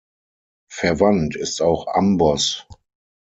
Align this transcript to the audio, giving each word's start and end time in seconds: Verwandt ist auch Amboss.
Verwandt 0.71 1.35
ist 1.35 1.61
auch 1.61 1.85
Amboss. 1.85 2.65